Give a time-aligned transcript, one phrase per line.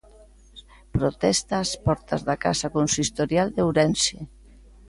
[0.97, 4.17] Protesta ás portas da Casa Consistorial de Ourense.